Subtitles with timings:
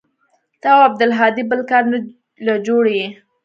[0.61, 1.83] ته او عبدالهادي بل كار
[2.45, 3.07] له جوړ يې.